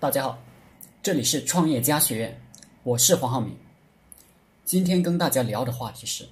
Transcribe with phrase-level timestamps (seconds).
[0.00, 0.38] 大家好，
[1.02, 2.40] 这里是创业家学院，
[2.84, 3.52] 我是黄浩明。
[4.64, 6.24] 今天跟大家聊的话题是：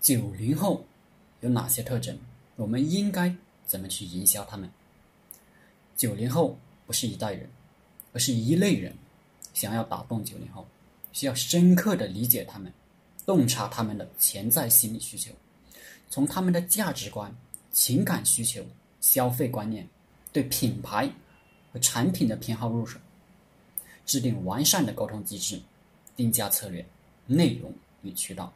[0.00, 0.84] 九零后
[1.42, 2.18] 有哪些特征？
[2.56, 3.32] 我们应该
[3.68, 4.68] 怎么去营销他们？
[5.96, 7.48] 九零后不是一代人，
[8.12, 8.92] 而是一类人。
[9.54, 10.66] 想要打动九零后，
[11.12, 12.72] 需要深刻的理解他们，
[13.24, 15.30] 洞察他们的潜在心理需求，
[16.10, 17.32] 从他们的价值观、
[17.70, 18.60] 情感需求、
[19.00, 19.88] 消费观念、
[20.32, 21.08] 对品牌
[21.72, 22.98] 和产品的偏好入手，
[24.04, 25.60] 制定完善的沟通机制、
[26.14, 26.84] 定价策略、
[27.26, 28.52] 内容与渠道，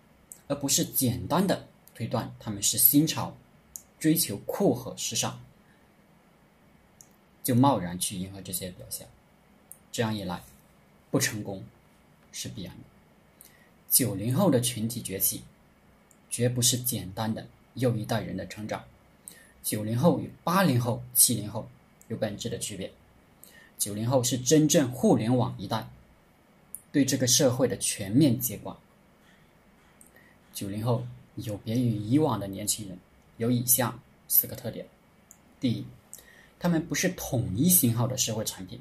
[0.48, 3.34] 而不是简单的推断他们是新潮，
[3.98, 5.40] 追求酷和时尚，
[7.42, 9.06] 就贸然去迎合这些表象，
[9.90, 10.42] 这样一来。
[11.08, 11.64] 不成功
[12.32, 12.82] 是必然的。
[13.88, 15.42] 九零后的群体崛起，
[16.28, 18.84] 绝不是简单的又一代人的成长。
[19.62, 21.66] 九零后与八零后、七零后
[22.08, 22.92] 有本质的区别。
[23.78, 25.88] 九零后是真正互联网一代，
[26.92, 28.76] 对这个社会的全面接管。
[30.52, 31.06] 九零后
[31.36, 32.98] 有别于以往的年轻人，
[33.36, 34.86] 有以下四个特点：
[35.60, 35.84] 第一，
[36.58, 38.80] 他们不是统一型号的社会产品，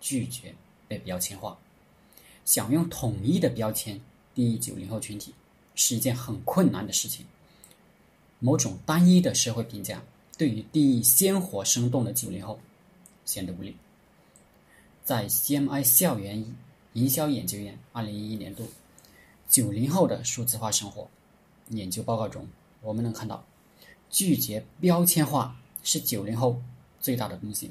[0.00, 0.54] 拒绝。
[0.88, 1.58] 被标签化，
[2.44, 4.00] 想用统一的标签
[4.36, 5.34] 定义九零后群体
[5.74, 7.26] 是一件很困难的事情。
[8.38, 10.00] 某种单一的社会评价
[10.38, 12.60] 对于定义鲜活生动的九零后
[13.24, 13.76] 显得无力。
[15.06, 16.44] 在 CMI 校园
[16.94, 18.68] 营销研究院二零一一年度
[19.48, 21.08] 九零后的数字化生活
[21.68, 22.44] 研究报告中，
[22.80, 23.46] 我们能看到，
[24.10, 26.60] 拒绝标签化是九零后
[26.98, 27.70] 最大的东西。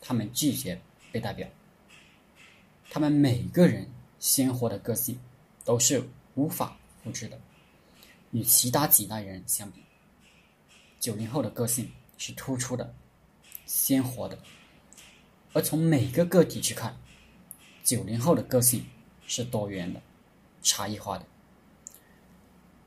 [0.00, 0.80] 他们拒绝
[1.10, 1.48] 被代表。
[2.88, 5.18] 他们每个人鲜活的个性
[5.64, 7.36] 都是无法复制的。
[8.30, 9.82] 与其他几代人相比，
[11.00, 12.94] 九零后的个性是突出的、
[13.66, 14.38] 鲜活的。
[15.58, 16.96] 而从每个个体去看，
[17.82, 18.86] 九零后的个性
[19.26, 20.00] 是多元的、
[20.62, 21.26] 差异化的。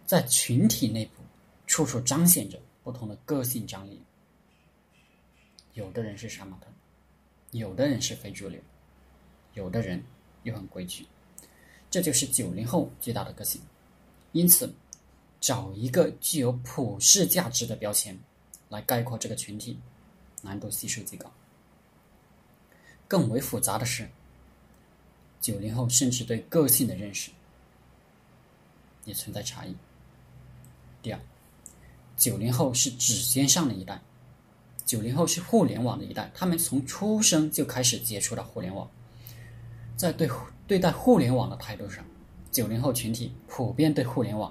[0.06, 1.22] 在群体内部，
[1.68, 4.02] 处处彰显着不同的个性张力。
[5.74, 6.68] 有的人是杀马特，
[7.52, 8.62] 有的人是非主流。
[9.54, 10.02] 有的人
[10.44, 11.06] 又很规矩，
[11.90, 13.62] 这就是九零后最大的个性。
[14.32, 14.74] 因此，
[15.42, 18.18] 找一个具有普世价值的标签
[18.70, 19.78] 来概括这个群体，
[20.42, 21.30] 难度系数极高。
[23.12, 24.08] 更为复杂的是，
[25.42, 27.30] 九零后甚至对个性的认识
[29.04, 29.76] 也存在差异。
[31.02, 31.20] 第二，
[32.16, 34.02] 九零后是指尖上的一代，
[34.86, 38.90] 九零后是互联网的一代，他们从出生就开始接触到互联网。
[39.98, 40.26] 在对
[40.66, 42.06] 对待互联网的态度上，
[42.50, 44.50] 九零后群体普遍对互联网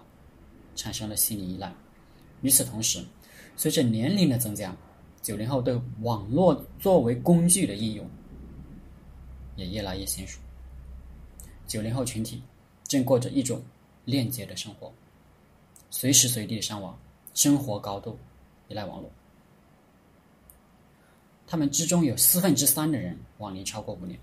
[0.76, 1.72] 产生了心理依赖。
[2.42, 3.02] 与此同时，
[3.56, 4.76] 随着年龄的增加，
[5.22, 8.06] 九零后对网络作为工具的应用
[9.60, 10.40] 也越来越娴熟。
[11.66, 12.42] 九零后群体
[12.84, 13.62] 正过着一种
[14.06, 14.90] 链接的生活，
[15.90, 16.98] 随时随地上网，
[17.34, 18.18] 生活高度
[18.68, 19.10] 依赖网络。
[21.46, 24.18] 他们之中有四分之三的人网龄超过五年。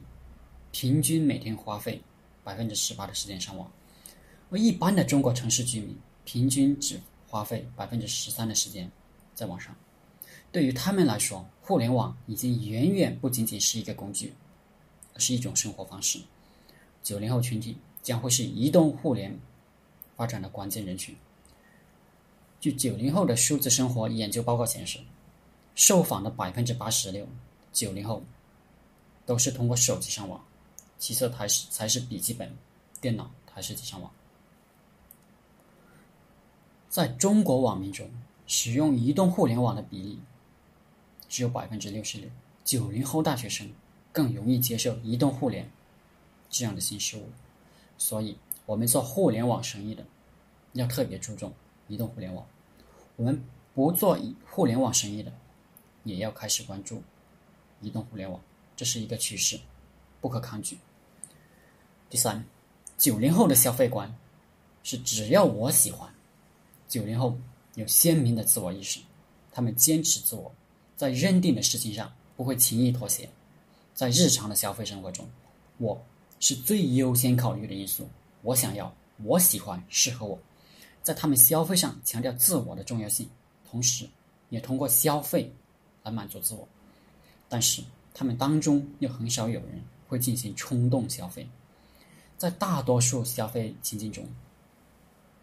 [0.72, 2.02] 平均每天花费
[2.44, 3.72] 百分之十八的时间上网，
[4.50, 8.92] 而一般的中国城市居民平均只花费百分之十三的时间
[9.34, 9.76] 在网上。
[10.52, 14.34] 对于他们来说，互联网已经远远不仅仅是一个工具，
[15.20, 16.20] 是一种生活方式。
[17.04, 19.38] 九零后群体将会是移动互联
[20.16, 21.16] 发展的关键人群。
[22.60, 25.00] 据九零后的数字生活研究报告显示，
[25.76, 27.28] 受访的百分之八十六
[27.72, 28.24] 九零后
[29.26, 30.44] 都是通过手机上网。
[30.98, 32.52] 其次，才是才是笔记本
[33.00, 34.12] 电脑、台式机上网。
[36.90, 38.10] 在中国网民中，
[38.48, 40.20] 使用移动互联网的比例
[41.30, 42.28] 只有百分之六十六。
[42.64, 43.70] 九零后大学生
[44.18, 45.70] 更容易接受移动互联
[46.50, 47.30] 这样的新事物，
[48.00, 48.36] 所以，
[48.66, 50.04] 我们做互联网生意的
[50.74, 51.54] 要特别注重
[51.88, 52.44] 移动互联网。
[53.16, 53.40] 我们
[53.76, 54.18] 不做
[54.50, 55.32] 互联网生意的，
[56.04, 57.04] 也要开始关注
[57.80, 58.42] 移动互联网，
[58.76, 59.60] 这是一个趋势。
[60.20, 60.80] 不可抗拒。
[62.10, 62.44] 第三，
[62.98, 64.12] 九零后的消费观
[64.82, 66.12] 是只要我喜欢。
[66.88, 67.38] 九零后
[67.76, 69.00] 有鲜明的自我意识，
[69.52, 70.52] 他们坚持自我，
[70.96, 73.30] 在认定的事情上不会轻易妥协。
[73.98, 75.28] 在日常的消费生活中，
[75.80, 76.00] 我
[76.40, 78.08] 是最优先考虑的因素。
[78.44, 80.38] 我想要，我喜欢，适合我。
[81.02, 83.28] 在他们消费上强调自我的重要性，
[83.68, 84.08] 同时
[84.50, 85.52] 也通过消费
[86.04, 86.68] 来满足自我。
[87.50, 87.82] 但是
[88.14, 89.84] 他们当中又很少有人。
[90.08, 91.46] 会进行冲动消费，
[92.38, 94.26] 在大多数消费情境中，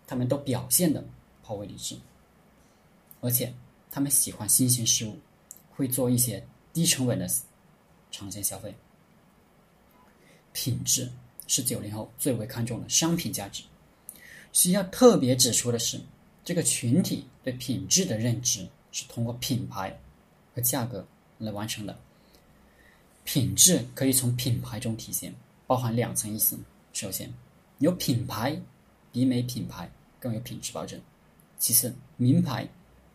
[0.06, 1.05] 他们都表现的
[1.43, 1.95] 颇为理智，
[3.21, 3.53] 而且
[3.91, 5.19] 他们喜欢新鲜事物，
[5.71, 6.43] 会做一些
[6.73, 7.29] 低成本的
[8.17, 8.73] 长线消费。
[10.53, 11.11] 品质
[11.49, 13.65] 是九零后最为看重的商品价值。
[14.53, 16.01] 需要特别指出的是，
[16.45, 19.99] 这个群体对品质的认知是通过品牌
[20.55, 21.05] 和价格
[21.39, 21.99] 来完成的。
[23.25, 25.35] 品质可以从品牌中体现，
[25.67, 26.57] 包含两层意思。
[26.93, 27.33] 首先，
[27.79, 28.57] 有品牌
[29.11, 29.91] 比没品牌
[30.21, 31.01] 更有品质保证；
[31.59, 32.69] 其次，名牌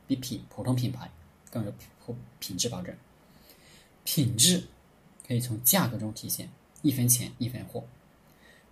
[0.05, 1.09] 比品普通品牌
[1.49, 2.93] 更有品品质保证。
[4.03, 4.61] 品质
[5.29, 6.49] 可以从价格中体现，
[6.81, 7.83] 一分钱一分货。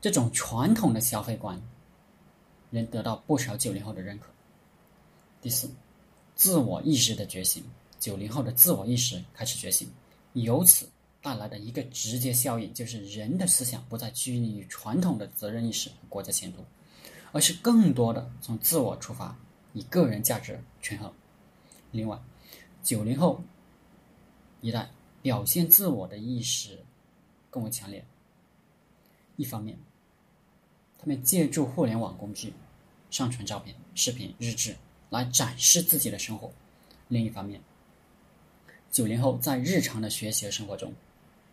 [0.02, 1.62] 这种传统的消费观
[2.72, 4.28] 仍得到不少九零后的认可。
[5.40, 5.70] 第四，
[6.36, 7.64] 自我意识的觉醒，
[8.00, 9.88] 九零后的自我意识开始觉醒，
[10.34, 10.90] 由此。
[11.20, 16.64] 带来的一个直接效应，就是人的思想不再拘泥于传统的责任意识和国家前途，
[17.34, 19.38] 而是更多的从自我出发，
[19.74, 21.12] 以个人价值权衡。
[21.92, 22.18] 另外，
[22.82, 23.44] 九零后
[24.62, 24.90] 一代
[25.22, 26.80] 表现自我的意识
[27.50, 28.06] 更为强烈。
[29.36, 29.78] 一方面，
[30.98, 32.54] 他们借助互联网工具
[33.10, 34.76] 上传照片、视频、日志
[35.10, 36.50] 来展示自己的生活；
[37.08, 37.62] 另一方面，
[38.92, 40.94] 九零后在日常的学习和生活中。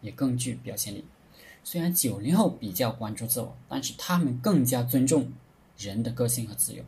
[0.00, 1.02] 也更具表现力。
[1.64, 5.32] 虽然九零后比较关注自我，但是他们更加尊重
[5.78, 6.84] 人的个性和自由，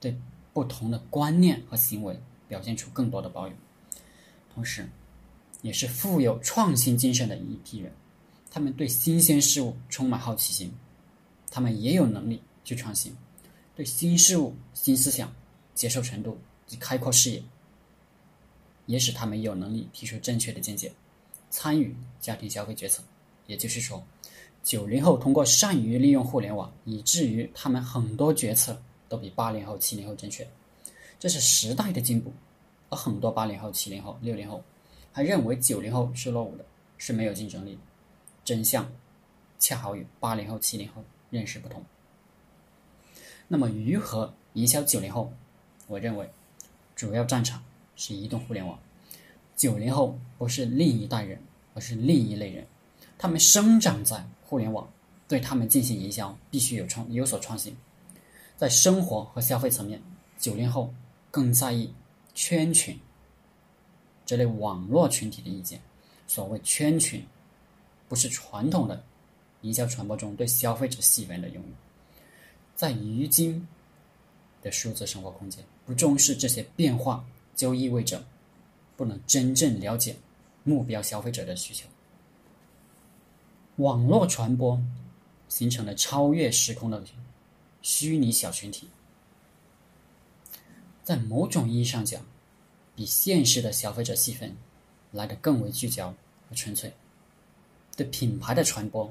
[0.00, 0.16] 对
[0.54, 2.18] 不同的观念和行为
[2.48, 3.54] 表现出更多的包容。
[4.54, 4.88] 同时，
[5.62, 7.92] 也是富有创新精神的一批人。
[8.50, 10.72] 他们对新鲜事物充满好奇心，
[11.50, 13.16] 他们也有能力去创新，
[13.76, 15.32] 对新事物、新思想
[15.74, 16.36] 接受程度
[16.66, 17.42] 及开阔视野，
[18.86, 20.92] 也使他们有能力提出正确的见解。
[21.48, 23.02] 参与家庭消费决策，
[23.46, 24.02] 也就是说，
[24.62, 30.46] 九零后通过善于利用互联网，以至于他们很多决策都比八零后、七零后正确。
[31.18, 32.32] 这是时代的进步，
[32.88, 34.62] 而很多八零后、七零后、六零后
[35.12, 36.64] 还认为九零后是落伍的，
[36.98, 37.78] 是没有竞争力。
[38.44, 38.90] 真相
[39.58, 41.84] 恰好与八零后、七零后认识不同。
[43.48, 45.32] 那么，如何营销九零后？
[45.86, 46.30] 我认为，
[46.94, 47.62] 主要战场
[47.96, 48.78] 是移动互联网。
[49.56, 51.38] 九零后不是另一代人，
[51.74, 52.66] 而是另一类人。
[53.18, 54.88] 他们生长在互联网，
[55.26, 57.76] 对他们进行营销必须有创有所创新。
[58.56, 60.00] 在生活和消费层面，
[60.38, 60.94] 九零后
[61.30, 61.92] 更在意
[62.34, 62.98] 圈群
[64.30, 65.82] 这类网络群体的意见。
[66.28, 67.26] 所谓圈群，
[68.08, 69.02] 不是传统的
[69.62, 71.74] 营销传播中对消费者细分的用语。
[72.76, 73.66] 在如今
[74.62, 77.24] 的数字生活空间，不重视这些变化，
[77.56, 78.24] 就意味着。
[78.96, 80.14] 不能真正了解
[80.62, 81.88] 目标消费者的需求。
[83.76, 84.80] 网络传播
[85.48, 87.02] 形成了超越时空的
[87.82, 88.88] 虚拟小群体，
[91.02, 92.22] 在某种意义上讲，
[93.00, 94.54] 比现实的消费者细分
[95.10, 96.10] 来的更为聚焦
[96.50, 96.92] 和纯粹，
[97.96, 99.10] 对品牌的传播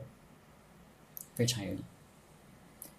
[1.33, 1.79] 非常有利。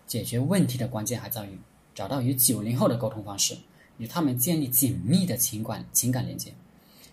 [0.08, 1.56] 解决问题的关键还在于
[1.94, 3.56] 找到与九零后的沟通方式，
[3.98, 6.52] 与他们建立紧密的情感情感连接。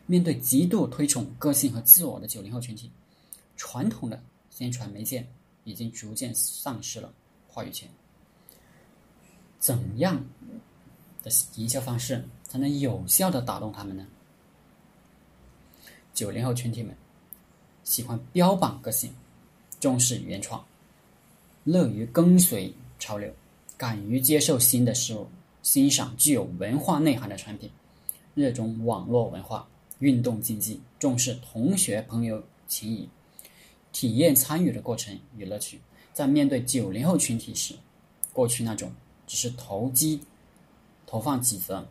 [0.08, 2.90] 面对极度推崇个性和自我的九零后群体，
[3.58, 4.20] 传统的
[4.50, 5.24] 宣传媒介
[5.66, 7.14] 已经逐渐丧失了
[7.48, 7.88] 话语权。
[9.60, 10.26] 怎样
[11.56, 14.06] 营销方式才能有效的打动他们呢？
[16.14, 16.96] 九零后群体们
[17.84, 19.14] 喜欢标榜个性，
[19.80, 20.66] 重视原创，
[21.64, 23.32] 乐于跟随潮流，
[23.78, 25.28] 敢于接受新的事物，
[25.62, 27.70] 欣赏具有文化内涵的产品，
[28.34, 29.68] 热衷网络文化。
[30.00, 33.10] 运动竞技重视同学朋友情谊，
[33.92, 35.82] 体验参与的过程与乐趣。
[36.14, 37.74] 在面对九零后群体时，
[38.32, 38.92] 过去那种
[39.26, 40.22] 只是投机、
[41.08, 41.88] 投放几则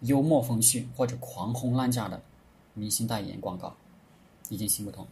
[0.00, 2.22] 幽默风趣或者狂轰滥炸的
[2.74, 3.74] 明星代言广告，
[4.50, 5.06] 已经行不通。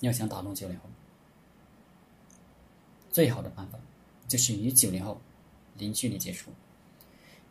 [0.00, 0.84] 要想打动九零后，
[3.12, 3.78] 最好的办法
[4.26, 5.20] 就是与九零后
[5.76, 6.50] 零距离接触，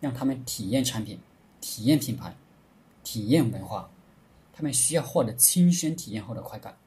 [0.02, 1.18] 让他们体验产品。
[1.62, 2.36] 体验品牌，
[3.04, 3.90] 体验文化，
[4.54, 6.78] 他们需要获得亲身体验后的快感，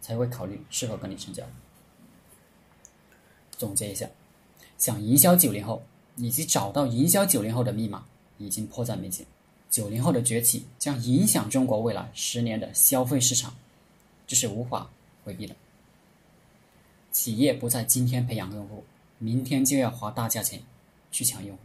[0.00, 1.44] 才会考虑是否跟你成交。
[3.50, 4.08] 总结一下，
[4.78, 5.82] 想营销九零后，
[6.16, 8.04] 以及找到营销九零后的密码，
[8.38, 9.24] 已经迫在眉睫。
[9.70, 13.54] 九零后的崛起将影响中国未来十年的消费市场，
[14.26, 14.88] 这是无法
[15.24, 15.54] 回避的。
[17.10, 18.84] 企业不在今天培养用户，
[19.18, 20.62] 明天就要花大价钱
[21.10, 21.62] 去抢用户。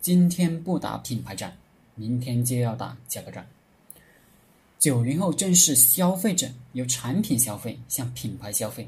[0.00, 1.56] 今天不打品牌战，
[1.94, 3.48] 明天就要打价格战。
[4.78, 8.86] 九零后正是消费者由产品消费向品牌消费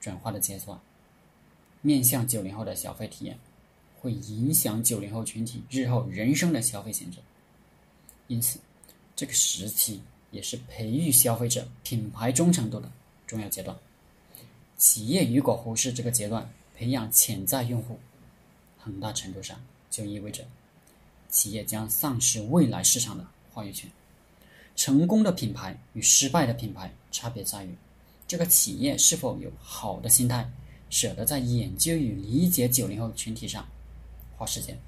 [0.00, 0.78] 转化的阶段，
[1.84, 3.38] 面向九零后的消费体验，
[4.00, 7.18] 会影响九零后群体日后人生的消费选择。
[8.26, 8.58] 因此，
[9.14, 10.00] 这个时期
[10.30, 12.90] 也是培育消费者品牌忠诚度的
[13.26, 13.76] 重要阶段。
[14.78, 17.98] 企业如果忽视这个阶段，培养潜在用户，
[18.78, 20.42] 很大程度上就意味着
[21.28, 23.90] 企业将丧失未来市场的话语权。
[24.74, 27.74] 成功的品牌与失败的品牌差别在于，
[28.26, 30.50] 这个企业是否有好的心态，
[30.90, 33.66] 舍得在研究与理解九零后群体上
[34.36, 34.78] 花时间，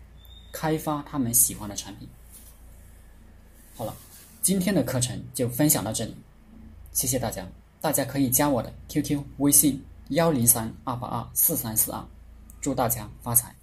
[0.53, 2.09] 开发他们喜欢的产品。
[3.75, 3.95] 好了，
[4.43, 6.15] 今天的课程就分享到这里，
[6.93, 7.47] 谢谢大家。
[7.81, 12.05] 大家可以加我的 QQ 微信幺零三二八二四三四二，
[12.61, 13.55] 祝大家发财。